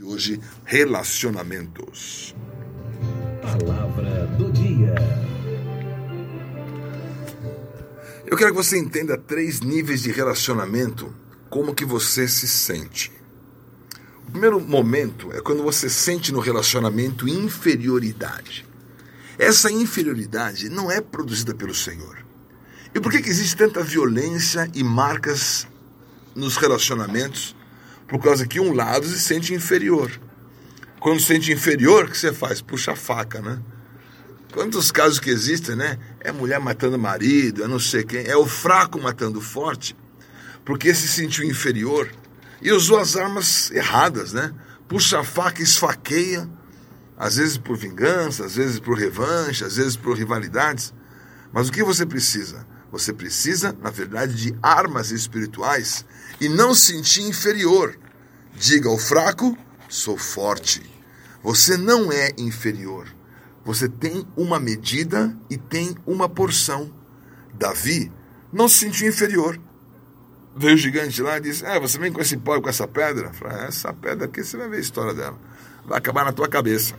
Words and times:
de 0.00 0.04
hoje, 0.04 0.40
relacionamentos. 0.64 2.34
Palavra 3.42 4.26
do 4.38 4.50
dia. 4.50 4.94
Eu 8.24 8.34
quero 8.34 8.50
que 8.50 8.56
você 8.56 8.78
entenda 8.78 9.18
três 9.18 9.60
níveis 9.60 10.00
de 10.00 10.10
relacionamento, 10.10 11.14
como 11.50 11.74
que 11.74 11.84
você 11.84 12.26
se 12.26 12.48
sente. 12.48 13.12
O 14.26 14.30
primeiro 14.30 14.58
momento 14.58 15.30
é 15.32 15.40
quando 15.42 15.62
você 15.62 15.90
sente 15.90 16.32
no 16.32 16.40
relacionamento 16.40 17.28
inferioridade. 17.28 18.66
Essa 19.38 19.70
inferioridade 19.70 20.70
não 20.70 20.90
é 20.90 21.02
produzida 21.02 21.54
pelo 21.54 21.74
Senhor. 21.74 22.24
E 22.94 23.00
por 23.00 23.12
que, 23.12 23.20
que 23.20 23.28
existe 23.28 23.54
tanta 23.54 23.82
violência 23.82 24.70
e 24.74 24.82
marcas 24.82 25.68
nos 26.34 26.56
relacionamentos? 26.56 27.54
Por 28.10 28.20
causa 28.20 28.44
que 28.44 28.58
um 28.58 28.74
lado 28.74 29.06
se 29.06 29.20
sente 29.20 29.54
inferior. 29.54 30.10
Quando 30.98 31.20
se 31.20 31.26
sente 31.26 31.52
inferior, 31.52 32.04
o 32.04 32.10
que 32.10 32.18
você 32.18 32.32
faz? 32.32 32.60
Puxa 32.60 32.92
a 32.92 32.96
faca, 32.96 33.40
né? 33.40 33.62
Quantos 34.52 34.90
casos 34.90 35.20
que 35.20 35.30
existem, 35.30 35.76
né? 35.76 35.96
É 36.18 36.32
mulher 36.32 36.58
matando 36.58 36.98
marido, 36.98 37.62
é 37.62 37.68
não 37.68 37.78
sei 37.78 38.02
quem, 38.02 38.26
é 38.26 38.36
o 38.36 38.46
fraco 38.46 39.00
matando 39.00 39.38
o 39.38 39.42
forte, 39.42 39.96
porque 40.64 40.92
se 40.92 41.06
sentiu 41.06 41.44
inferior 41.44 42.10
e 42.60 42.72
usou 42.72 42.98
as 42.98 43.16
armas 43.16 43.70
erradas, 43.70 44.32
né? 44.32 44.52
Puxa 44.88 45.20
a 45.20 45.24
faca, 45.24 45.62
esfaqueia, 45.62 46.50
às 47.16 47.36
vezes 47.36 47.56
por 47.56 47.76
vingança, 47.76 48.44
às 48.44 48.56
vezes 48.56 48.80
por 48.80 48.98
revanche, 48.98 49.62
às 49.62 49.76
vezes 49.76 49.96
por 49.96 50.18
rivalidades. 50.18 50.92
Mas 51.52 51.68
o 51.68 51.72
que 51.72 51.84
você 51.84 52.04
precisa? 52.04 52.66
Você 52.90 53.12
precisa, 53.12 53.76
na 53.80 53.90
verdade, 53.90 54.34
de 54.34 54.58
armas 54.62 55.10
espirituais 55.10 56.04
e 56.40 56.48
não 56.48 56.74
se 56.74 56.92
sentir 56.92 57.22
inferior. 57.22 57.96
Diga 58.54 58.88
ao 58.88 58.98
fraco: 58.98 59.56
sou 59.88 60.16
forte. 60.16 60.82
Você 61.42 61.76
não 61.76 62.12
é 62.12 62.30
inferior. 62.36 63.06
Você 63.64 63.88
tem 63.88 64.26
uma 64.36 64.58
medida 64.58 65.36
e 65.48 65.56
tem 65.56 65.96
uma 66.06 66.28
porção. 66.28 66.92
Davi 67.54 68.10
não 68.52 68.68
se 68.68 68.78
sentiu 68.78 69.08
inferior. 69.08 69.60
Veio 70.56 70.74
o 70.74 70.78
gigante 70.78 71.22
lá 71.22 71.38
e 71.38 71.40
disse: 71.40 71.64
É, 71.64 71.78
você 71.78 71.98
vem 71.98 72.12
com 72.12 72.20
esse 72.20 72.34
e 72.34 72.38
com 72.38 72.68
essa 72.68 72.88
pedra? 72.88 73.32
Falei, 73.32 73.66
essa 73.66 73.92
pedra 73.92 74.26
aqui 74.26 74.42
você 74.42 74.56
vai 74.56 74.68
ver 74.68 74.78
a 74.78 74.80
história 74.80 75.14
dela. 75.14 75.38
Vai 75.86 75.98
acabar 75.98 76.24
na 76.24 76.32
tua 76.32 76.48
cabeça. 76.48 76.94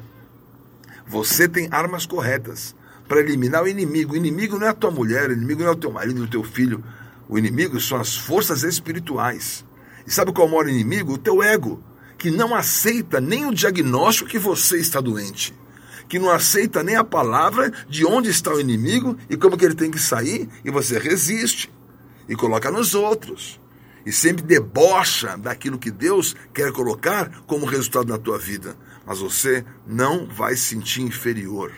Você 1.06 1.48
tem 1.50 1.68
armas 1.72 2.06
corretas 2.06 2.74
para 3.12 3.20
eliminar 3.20 3.62
o 3.62 3.68
inimigo. 3.68 4.14
O 4.14 4.16
inimigo 4.16 4.58
não 4.58 4.68
é 4.68 4.70
a 4.70 4.74
tua 4.74 4.90
mulher, 4.90 5.30
o 5.30 5.34
inimigo 5.34 5.64
não 5.64 5.68
é 5.68 5.74
o 5.74 5.76
teu 5.76 5.92
marido, 5.92 6.24
o 6.24 6.28
teu 6.30 6.46
filho. 6.46 6.82
O 7.28 7.38
inimigo 7.38 7.78
são 7.78 8.00
as 8.00 8.16
forças 8.16 8.64
espirituais. 8.64 9.66
E 10.08 10.10
sabe 10.10 10.32
qual 10.32 10.48
é 10.48 10.50
o 10.50 10.54
maior 10.54 10.70
inimigo? 10.70 11.12
O 11.12 11.18
teu 11.18 11.44
ego, 11.44 11.84
que 12.18 12.32
não 12.32 12.56
aceita 12.56 13.20
nem 13.20 13.46
o 13.46 13.54
diagnóstico 13.54 14.30
que 14.30 14.40
você 14.40 14.78
está 14.78 15.02
doente, 15.02 15.54
que 16.08 16.18
não 16.18 16.30
aceita 16.30 16.84
nem 16.84 16.96
a 16.96 17.04
palavra 17.04 17.70
de 17.90 18.06
onde 18.06 18.30
está 18.30 18.54
o 18.54 18.62
inimigo 18.62 19.18
e 19.30 19.36
como 19.36 19.58
que 19.58 19.66
ele 19.66 19.76
tem 19.76 19.92
que 19.92 20.00
sair, 20.00 20.48
e 20.64 20.72
você 20.72 20.98
resiste 20.98 21.70
e 22.30 22.36
coloca 22.36 22.72
nos 22.72 22.96
outros. 22.96 23.60
E 24.06 24.12
sempre 24.14 24.46
debocha 24.46 25.38
daquilo 25.38 25.78
que 25.78 25.92
Deus 25.92 26.34
quer 26.54 26.72
colocar 26.72 27.44
como 27.46 27.66
resultado 27.66 28.08
na 28.08 28.18
tua 28.18 28.38
vida. 28.38 28.78
Mas 29.06 29.20
você 29.20 29.66
não 29.86 30.28
vai 30.28 30.56
se 30.56 30.62
sentir 30.62 31.02
inferior. 31.02 31.74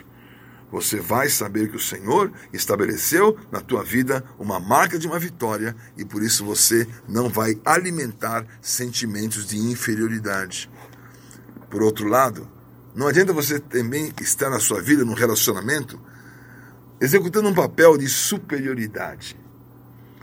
Você 0.74 1.00
vai 1.00 1.30
saber 1.30 1.70
que 1.70 1.76
o 1.76 1.80
Senhor 1.80 2.32
estabeleceu 2.52 3.38
na 3.52 3.62
tua 3.62 3.84
vida 3.84 4.24
uma 4.40 4.60
marca 4.60 4.98
de 4.98 5.06
uma 5.06 5.20
vitória 5.20 5.76
e 5.96 6.04
por 6.04 6.24
isso 6.24 6.44
você 6.44 6.88
não 7.08 7.30
vai 7.30 7.62
alimentar 7.64 8.44
sentimentos 8.60 9.46
de 9.46 9.56
inferioridade. 9.56 10.68
Por 11.70 11.84
outro 11.84 12.08
lado, 12.08 12.50
não 12.96 13.08
adianta 13.08 13.32
você 13.32 13.60
também 13.60 14.12
estar 14.20 14.50
na 14.50 14.60
sua 14.60 14.82
vida, 14.82 15.06
num 15.06 15.14
relacionamento, 15.14 16.02
executando 17.00 17.50
um 17.50 17.54
papel 17.54 17.96
de 17.96 18.10
superioridade. 18.10 19.40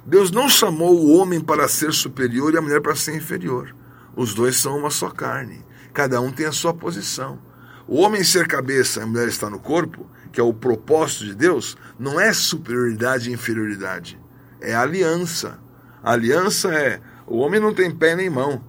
Deus 0.05 0.33
não 0.33 0.49
chamou 0.49 0.99
o 0.99 1.17
homem 1.17 1.41
para 1.41 1.69
ser 1.69 1.93
superior 1.93 2.53
e 2.53 2.57
a 2.57 2.61
mulher 2.61 2.81
para 2.81 2.97
ser 2.97 3.15
inferior. 3.15 3.73
Os 4.17 4.35
dois 4.35 4.57
são 4.57 4.77
uma 4.77 4.91
só 4.91 5.11
carne. 5.11 5.65
Cada 5.95 6.21
um 6.21 6.33
tem 6.33 6.47
a 6.47 6.53
sua 6.53 6.75
posição. 6.75 7.39
O 7.87 8.01
homem 8.01 8.25
ser 8.25 8.49
cabeça 8.49 9.03
a 9.03 9.07
mulher 9.07 9.29
estar 9.29 9.51
no 9.51 9.59
corpo, 9.59 10.09
que 10.33 10.41
é 10.41 10.43
o 10.43 10.55
propósito 10.55 11.25
de 11.25 11.35
Deus, 11.35 11.77
não 11.99 12.21
é 12.21 12.33
superioridade 12.33 13.31
e 13.31 13.33
inferioridade. 13.33 14.19
É 14.61 14.75
aliança. 14.75 15.59
A 16.03 16.13
aliança 16.13 16.73
é: 16.73 17.01
o 17.27 17.39
homem 17.39 17.61
não 17.61 17.75
tem 17.75 17.91
pé 17.91 18.15
nem 18.15 18.31
mão. 18.31 18.65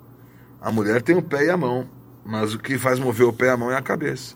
A 0.60 0.72
mulher 0.72 1.02
tem 1.02 1.16
o 1.16 1.22
pé 1.22 1.46
e 1.46 1.50
a 1.50 1.58
mão. 1.58 1.90
Mas 2.24 2.54
o 2.54 2.60
que 2.60 2.78
faz 2.78 3.00
mover 3.00 3.28
o 3.28 3.34
pé 3.34 3.48
e 3.48 3.50
a 3.50 3.58
mão 3.58 3.72
é 3.72 3.76
a 3.76 3.82
cabeça. 3.82 4.36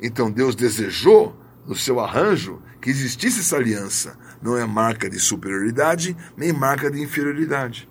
Então 0.00 0.30
Deus 0.30 0.54
desejou, 0.54 1.38
no 1.66 1.76
seu 1.76 2.00
arranjo, 2.00 2.62
que 2.80 2.88
existisse 2.88 3.40
essa 3.40 3.56
aliança 3.56 4.18
não 4.42 4.56
é 4.56 4.64
marca 4.64 5.08
de 5.08 5.18
superioridade 5.18 6.16
nem 6.36 6.52
marca 6.52 6.90
de 6.90 7.00
inferioridade. 7.00 7.88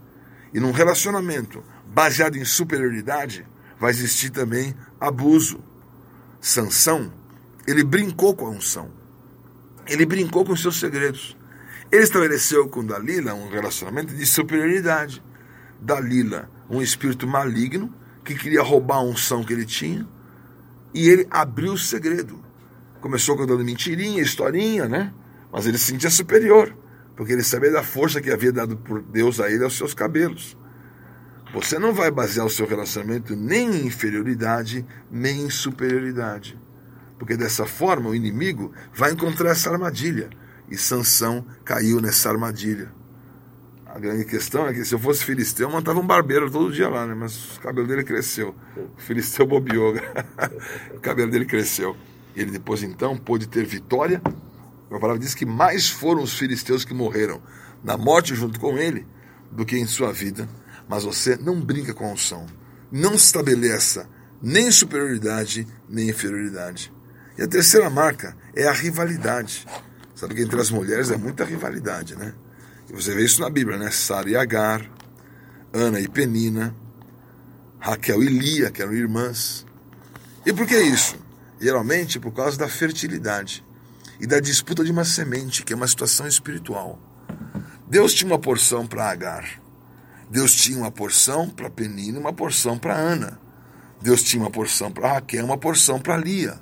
E 0.53 0.59
num 0.59 0.71
relacionamento 0.71 1.63
baseado 1.85 2.37
em 2.37 2.45
superioridade, 2.45 3.45
vai 3.79 3.91
existir 3.91 4.29
também 4.29 4.75
abuso. 4.99 5.63
Sansão, 6.41 7.13
ele 7.69 7.83
brincou 7.83 8.35
com 8.35 8.47
a 8.47 8.49
unção. 8.49 8.91
Ele 9.87 10.05
brincou 10.05 10.43
com 10.43 10.55
seus 10.55 10.79
segredos. 10.79 11.37
Ele 11.91 12.03
estabeleceu 12.03 12.67
com 12.67 12.85
Dalila 12.85 13.33
um 13.33 13.49
relacionamento 13.49 14.15
de 14.15 14.25
superioridade. 14.25 15.23
Dalila, 15.79 16.49
um 16.69 16.81
espírito 16.81 17.27
maligno 17.27 17.93
que 18.23 18.35
queria 18.35 18.61
roubar 18.61 18.97
a 18.97 19.03
unção 19.03 19.43
que 19.43 19.53
ele 19.53 19.65
tinha, 19.65 20.07
e 20.93 21.07
ele 21.07 21.27
abriu 21.31 21.73
o 21.73 21.77
segredo. 21.77 22.43
Começou 23.01 23.37
contando 23.37 23.63
mentirinha, 23.63 24.21
historinha, 24.21 24.87
né? 24.87 25.13
Mas 25.51 25.65
ele 25.65 25.77
se 25.77 25.85
sentia 25.85 26.09
superior, 26.09 26.75
porque 27.15 27.33
ele 27.33 27.43
sabia 27.43 27.71
da 27.71 27.83
força 27.83 28.21
que 28.21 28.31
havia 28.31 28.51
dado 28.51 28.77
por 28.77 29.01
Deus 29.01 29.39
a 29.39 29.49
ele 29.49 29.63
aos 29.63 29.77
seus 29.77 29.93
cabelos. 29.93 30.57
Você 31.53 31.79
não 31.79 31.93
vai 31.93 32.11
basear 32.11 32.45
o 32.45 32.49
seu 32.49 32.67
relacionamento 32.67 33.35
nem 33.35 33.69
em 33.69 33.87
inferioridade, 33.87 34.85
nem 35.09 35.41
em 35.41 35.49
superioridade. 35.49 36.59
Porque 37.19 37.37
dessa 37.37 37.65
forma 37.65 38.09
o 38.09 38.15
inimigo 38.15 38.73
vai 38.93 39.11
encontrar 39.11 39.51
essa 39.51 39.69
armadilha. 39.69 40.29
E 40.69 40.77
Sansão 40.77 41.45
caiu 41.63 42.01
nessa 42.01 42.29
armadilha. 42.29 42.91
A 43.85 43.99
grande 43.99 44.25
questão 44.25 44.67
é 44.67 44.73
que 44.73 44.85
se 44.85 44.95
eu 44.95 44.99
fosse 44.99 45.23
filisteu, 45.23 45.67
eu 45.67 45.71
montava 45.71 45.99
um 45.99 46.07
barbeiro 46.07 46.49
todo 46.49 46.71
dia 46.71 46.87
lá, 46.87 47.05
né? 47.05 47.13
Mas 47.13 47.57
o 47.57 47.59
cabelo 47.59 47.87
dele 47.87 48.03
cresceu. 48.03 48.55
O 48.97 49.01
filisteu 49.01 49.45
bobeou. 49.45 49.93
o 50.95 50.99
cabelo 50.99 51.29
dele 51.29 51.45
cresceu. 51.45 51.95
Ele 52.35 52.51
depois 52.51 52.81
então 52.81 53.17
pôde 53.17 53.47
ter 53.47 53.65
vitória 53.65 54.21
a 54.95 54.99
palavra 54.99 55.21
diz 55.21 55.35
que 55.35 55.45
mais 55.45 55.87
foram 55.87 56.23
os 56.23 56.33
filisteus 56.33 56.83
que 56.83 56.93
morreram 56.93 57.41
na 57.83 57.95
morte 57.95 58.33
junto 58.33 58.59
com 58.59 58.77
ele 58.77 59.05
do 59.51 59.65
que 59.65 59.77
em 59.77 59.85
sua 59.85 60.11
vida. 60.11 60.49
Mas 60.87 61.03
você 61.03 61.37
não 61.37 61.61
brinca 61.61 61.93
com 61.93 62.05
a 62.05 62.13
unção. 62.13 62.47
Não 62.91 63.13
estabeleça 63.13 64.09
nem 64.41 64.71
superioridade 64.71 65.67
nem 65.87 66.09
inferioridade. 66.09 66.91
E 67.39 67.41
a 67.41 67.47
terceira 67.47 67.89
marca 67.89 68.35
é 68.53 68.67
a 68.67 68.73
rivalidade. 68.73 69.65
Sabe 70.13 70.35
que 70.35 70.41
entre 70.41 70.59
as 70.59 70.69
mulheres 70.69 71.09
é 71.09 71.15
muita 71.15 71.45
rivalidade, 71.45 72.13
né? 72.13 72.33
E 72.89 72.91
você 72.91 73.15
vê 73.15 73.23
isso 73.23 73.39
na 73.39 73.49
Bíblia, 73.49 73.77
né? 73.77 73.89
Sara 73.91 74.29
e 74.29 74.35
Agar, 74.35 74.85
Ana 75.71 76.01
e 76.01 76.07
Penina, 76.09 76.75
Raquel 77.79 78.21
e 78.21 78.27
Lia, 78.27 78.69
que 78.69 78.81
eram 78.81 78.91
irmãs. 78.91 79.65
E 80.45 80.51
por 80.51 80.67
que 80.67 80.77
isso? 80.81 81.15
Geralmente 81.61 82.19
por 82.19 82.33
causa 82.33 82.57
da 82.57 82.67
fertilidade 82.67 83.65
e 84.19 84.27
da 84.27 84.41
disputa 84.41 84.83
de 84.83 84.91
uma 84.91 85.05
semente, 85.05 85.63
que 85.63 85.71
é 85.71 85.77
uma 85.77 85.87
situação 85.87 86.27
espiritual. 86.27 86.99
Deus 87.87 88.13
tinha 88.13 88.29
uma 88.29 88.39
porção 88.39 88.85
para 88.85 89.09
Agar. 89.09 89.61
Deus 90.29 90.53
tinha 90.53 90.77
uma 90.77 90.91
porção 90.91 91.49
para 91.49 91.69
Penina 91.69 92.19
uma 92.19 92.33
porção 92.33 92.77
para 92.77 92.97
Ana. 92.97 93.39
Deus 94.01 94.23
tinha 94.23 94.43
uma 94.43 94.51
porção 94.51 94.91
para 94.91 95.13
Raquel, 95.13 95.45
uma 95.45 95.57
porção 95.57 96.01
para 96.01 96.17
Lia. 96.17 96.59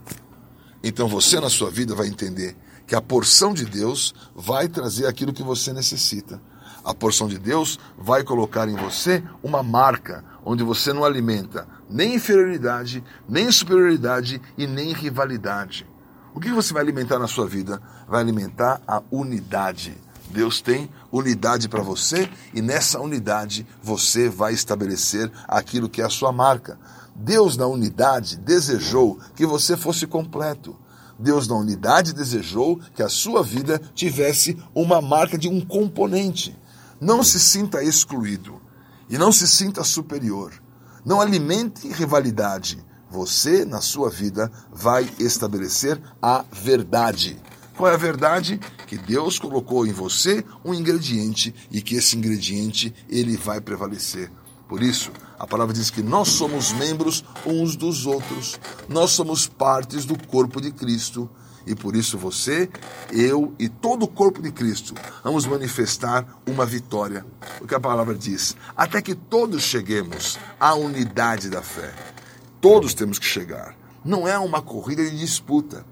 Então 0.83 1.07
você 1.07 1.39
na 1.39 1.49
sua 1.49 1.69
vida 1.69 1.95
vai 1.95 2.07
entender 2.07 2.55
que 2.85 2.95
a 2.95 3.01
porção 3.01 3.53
de 3.53 3.65
Deus 3.65 4.13
vai 4.35 4.67
trazer 4.67 5.07
aquilo 5.07 5.33
que 5.33 5.43
você 5.43 5.73
necessita. 5.73 6.41
A 6.83 6.93
porção 6.93 7.27
de 7.27 7.37
Deus 7.37 7.77
vai 7.97 8.23
colocar 8.23 8.69
em 8.69 8.75
você 8.75 9.21
uma 9.43 9.61
marca 9.61 10.23
onde 10.45 10.63
você 10.63 10.93
não 10.93 11.03
alimenta 11.03 11.67
nem 11.89 12.15
inferioridade, 12.15 13.03
nem 13.27 13.51
superioridade 13.51 14.41
e 14.57 14.67
nem 14.67 14.93
rivalidade. 14.93 15.85
O 16.33 16.39
que 16.39 16.51
você 16.51 16.73
vai 16.73 16.83
alimentar 16.83 17.17
na 17.17 17.27
sua 17.27 17.47
vida? 17.47 17.81
Vai 18.07 18.21
alimentar 18.21 18.81
a 18.87 19.01
unidade. 19.11 19.97
Deus 20.29 20.61
tem 20.61 20.89
unidade 21.11 21.69
para 21.69 21.81
você 21.81 22.29
e 22.53 22.61
nessa 22.61 22.99
unidade 22.99 23.65
você 23.81 24.29
vai 24.29 24.53
estabelecer 24.53 25.31
aquilo 25.47 25.89
que 25.89 26.01
é 26.01 26.05
a 26.05 26.09
sua 26.09 26.31
marca. 26.31 26.77
Deus, 27.19 27.57
na 27.57 27.65
unidade, 27.65 28.37
desejou 28.37 29.17
que 29.35 29.43
você 29.43 29.75
fosse 29.75 30.05
completo. 30.05 30.75
Deus, 31.17 31.47
na 31.47 31.55
unidade, 31.55 32.13
desejou 32.13 32.79
que 32.93 33.01
a 33.01 33.09
sua 33.09 33.41
vida 33.41 33.81
tivesse 33.95 34.55
uma 34.75 35.01
marca 35.01 35.35
de 35.35 35.49
um 35.49 35.59
componente. 35.59 36.55
Não 37.01 37.23
se 37.23 37.39
sinta 37.39 37.83
excluído 37.83 38.61
e 39.09 39.17
não 39.17 39.31
se 39.31 39.47
sinta 39.47 39.83
superior. 39.83 40.53
Não 41.03 41.19
alimente 41.19 41.87
rivalidade. 41.87 42.85
Você, 43.09 43.65
na 43.65 43.81
sua 43.81 44.11
vida, 44.11 44.51
vai 44.71 45.09
estabelecer 45.17 45.99
a 46.21 46.45
verdade. 46.51 47.41
Qual 47.75 47.89
é 47.89 47.95
a 47.95 47.97
verdade? 47.97 48.59
Que 48.85 48.97
Deus 48.97 49.39
colocou 49.39 49.87
em 49.87 49.91
você 49.91 50.45
um 50.63 50.71
ingrediente 50.71 51.53
e 51.71 51.81
que 51.81 51.95
esse 51.95 52.15
ingrediente 52.15 52.93
ele 53.09 53.37
vai 53.37 53.59
prevalecer. 53.59 54.31
Por 54.67 54.83
isso, 54.83 55.11
a 55.39 55.47
palavra 55.47 55.73
diz 55.73 55.89
que 55.89 56.01
nós 56.01 56.29
somos 56.29 56.73
membros 56.73 57.23
uns 57.45 57.75
dos 57.75 58.05
outros. 58.05 58.59
Nós 58.89 59.11
somos 59.11 59.47
partes 59.47 60.03
do 60.05 60.17
corpo 60.27 60.59
de 60.59 60.71
Cristo. 60.71 61.29
E 61.65 61.75
por 61.75 61.97
isso 61.97 62.17
você, 62.17 62.69
eu 63.11 63.53
e 63.59 63.67
todo 63.67 64.03
o 64.03 64.07
corpo 64.07 64.41
de 64.41 64.53
Cristo 64.53 64.93
vamos 65.21 65.45
manifestar 65.45 66.25
uma 66.47 66.65
vitória. 66.65 67.25
O 67.59 67.67
que 67.67 67.75
a 67.75 67.79
palavra 67.79 68.15
diz? 68.15 68.55
Até 68.75 69.01
que 69.01 69.13
todos 69.13 69.63
cheguemos 69.63 70.39
à 70.57 70.75
unidade 70.75 71.49
da 71.49 71.61
fé. 71.61 71.93
Todos 72.61 72.93
temos 72.93 73.19
que 73.19 73.25
chegar. 73.25 73.75
Não 74.03 74.25
é 74.25 74.39
uma 74.39 74.61
corrida 74.61 75.03
de 75.03 75.17
disputa. 75.17 75.85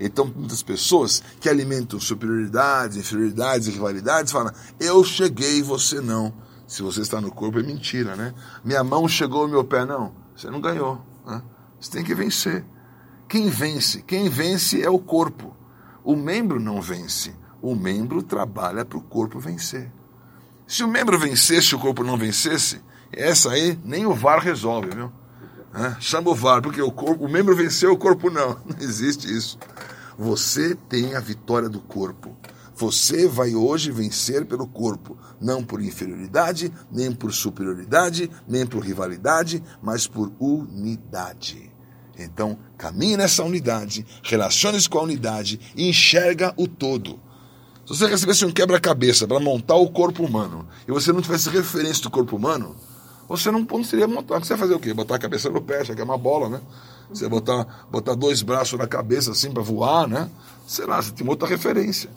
Então, 0.00 0.32
muitas 0.34 0.62
pessoas 0.62 1.22
que 1.38 1.48
alimentam 1.50 2.00
superioridades, 2.00 2.96
inferioridades 2.96 3.68
e 3.68 3.72
rivalidades 3.72 4.32
falam: 4.32 4.52
Eu 4.78 5.04
cheguei 5.04 5.62
você 5.62 6.00
não. 6.00 6.32
Se 6.70 6.82
você 6.82 7.00
está 7.00 7.20
no 7.20 7.32
corpo, 7.32 7.58
é 7.58 7.64
mentira, 7.64 8.14
né? 8.14 8.32
Minha 8.64 8.84
mão 8.84 9.08
chegou 9.08 9.42
ao 9.42 9.48
meu 9.48 9.64
pé, 9.64 9.84
não. 9.84 10.12
Você 10.36 10.48
não 10.48 10.60
ganhou. 10.60 11.04
Né? 11.26 11.42
Você 11.80 11.90
tem 11.90 12.04
que 12.04 12.14
vencer. 12.14 12.64
Quem 13.28 13.50
vence? 13.50 14.02
Quem 14.02 14.28
vence 14.28 14.80
é 14.80 14.88
o 14.88 15.00
corpo. 15.00 15.52
O 16.04 16.14
membro 16.14 16.60
não 16.60 16.80
vence. 16.80 17.34
O 17.60 17.74
membro 17.74 18.22
trabalha 18.22 18.84
para 18.84 18.96
o 18.96 19.02
corpo 19.02 19.40
vencer. 19.40 19.90
Se 20.64 20.84
o 20.84 20.88
membro 20.88 21.18
vencesse 21.18 21.72
e 21.72 21.74
o 21.74 21.80
corpo 21.80 22.04
não 22.04 22.16
vencesse, 22.16 22.80
essa 23.10 23.50
aí 23.50 23.76
nem 23.84 24.06
o 24.06 24.14
VAR 24.14 24.38
resolve, 24.38 24.90
viu? 24.94 25.12
É, 25.74 25.96
chama 26.00 26.30
o 26.30 26.36
VAR, 26.36 26.62
porque 26.62 26.80
o, 26.80 26.92
corpo, 26.92 27.24
o 27.24 27.28
membro 27.28 27.56
venceu, 27.56 27.92
o 27.92 27.98
corpo 27.98 28.30
não. 28.30 28.50
Não 28.64 28.76
existe 28.78 29.28
isso. 29.28 29.58
Você 30.16 30.76
tem 30.88 31.16
a 31.16 31.20
vitória 31.20 31.68
do 31.68 31.80
corpo. 31.80 32.36
Você 32.80 33.28
vai 33.28 33.54
hoje 33.54 33.92
vencer 33.92 34.46
pelo 34.46 34.66
corpo, 34.66 35.14
não 35.38 35.62
por 35.62 35.82
inferioridade, 35.82 36.72
nem 36.90 37.12
por 37.12 37.30
superioridade, 37.30 38.30
nem 38.48 38.64
por 38.64 38.82
rivalidade, 38.82 39.62
mas 39.82 40.06
por 40.06 40.32
unidade. 40.40 41.70
Então, 42.18 42.58
caminhe 42.78 43.18
nessa 43.18 43.44
unidade, 43.44 44.06
relacione-se 44.22 44.88
com 44.88 44.98
a 44.98 45.02
unidade 45.02 45.60
e 45.76 45.90
enxerga 45.90 46.54
o 46.56 46.66
todo. 46.66 47.20
Se 47.84 47.98
você 47.98 48.06
recebesse 48.06 48.46
um 48.46 48.50
quebra-cabeça 48.50 49.28
para 49.28 49.38
montar 49.38 49.74
o 49.74 49.90
corpo 49.90 50.24
humano 50.24 50.66
e 50.88 50.90
você 50.90 51.12
não 51.12 51.20
tivesse 51.20 51.50
referência 51.50 52.04
do 52.04 52.10
corpo 52.10 52.34
humano, 52.34 52.74
você 53.28 53.50
não, 53.50 53.84
seria 53.84 54.08
montar. 54.08 54.38
Você 54.38 54.54
vai 54.54 54.58
fazer 54.60 54.74
o 54.74 54.80
quê? 54.80 54.94
Botar 54.94 55.16
a 55.16 55.18
cabeça 55.18 55.50
no 55.50 55.60
pé, 55.60 55.84
que 55.84 56.00
é 56.00 56.04
uma 56.04 56.16
bola, 56.16 56.48
né? 56.48 56.62
Você 57.10 57.28
botar, 57.28 57.86
botar 57.90 58.14
dois 58.14 58.40
braços 58.40 58.78
na 58.78 58.86
cabeça 58.86 59.32
assim 59.32 59.50
para 59.50 59.62
voar, 59.62 60.08
né? 60.08 60.30
Sei 60.66 60.86
lá, 60.86 61.02
você 61.02 61.10
tem 61.10 61.28
outra 61.28 61.46
referência. 61.46 62.08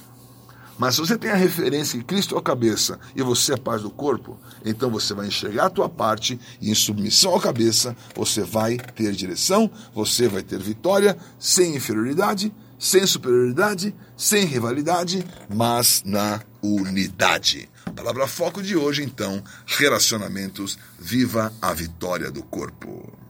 Mas 0.77 0.95
se 0.95 1.01
você 1.01 1.17
tem 1.17 1.31
a 1.31 1.35
referência 1.35 1.97
que 1.99 2.05
Cristo 2.05 2.35
é 2.35 2.39
a 2.39 2.41
cabeça 2.41 2.99
e 3.15 3.21
você 3.21 3.53
é 3.53 3.57
parte 3.57 3.83
do 3.83 3.89
corpo, 3.89 4.39
então 4.65 4.89
você 4.89 5.13
vai 5.13 5.27
enxergar 5.27 5.65
a 5.65 5.69
tua 5.69 5.87
parte 5.87 6.39
e 6.59 6.71
em 6.71 6.75
submissão 6.75 7.35
à 7.35 7.41
cabeça 7.41 7.95
você 8.15 8.41
vai 8.41 8.77
ter 8.77 9.11
direção, 9.13 9.69
você 9.93 10.27
vai 10.27 10.41
ter 10.41 10.59
vitória, 10.59 11.17
sem 11.39 11.75
inferioridade, 11.75 12.53
sem 12.79 13.05
superioridade, 13.05 13.95
sem 14.17 14.45
rivalidade, 14.45 15.25
mas 15.49 16.01
na 16.05 16.41
unidade. 16.61 17.69
Palavra 17.95 18.27
foco 18.27 18.61
de 18.61 18.75
hoje, 18.75 19.03
então, 19.03 19.43
relacionamentos, 19.65 20.77
viva 20.99 21.53
a 21.61 21.73
vitória 21.73 22.31
do 22.31 22.43
corpo. 22.43 23.22